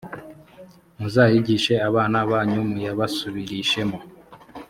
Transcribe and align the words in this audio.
muzayigishe 0.99 1.73
abana 1.89 2.17
banyu, 2.31 2.61
muyabasubirishemo 2.69 3.99